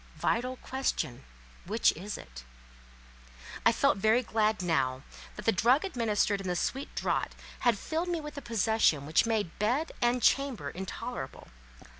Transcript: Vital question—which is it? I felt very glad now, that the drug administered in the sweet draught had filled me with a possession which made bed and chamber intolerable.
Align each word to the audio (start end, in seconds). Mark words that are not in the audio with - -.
Vital 0.15 0.55
question—which 0.55 1.91
is 1.91 2.17
it? 2.17 2.43
I 3.63 3.71
felt 3.71 3.99
very 3.99 4.23
glad 4.23 4.63
now, 4.63 5.03
that 5.35 5.45
the 5.45 5.51
drug 5.51 5.85
administered 5.85 6.41
in 6.41 6.47
the 6.47 6.55
sweet 6.55 6.95
draught 6.95 7.35
had 7.59 7.77
filled 7.77 8.09
me 8.09 8.19
with 8.19 8.35
a 8.35 8.41
possession 8.41 9.05
which 9.05 9.27
made 9.27 9.59
bed 9.59 9.91
and 10.01 10.19
chamber 10.23 10.71
intolerable. 10.71 11.49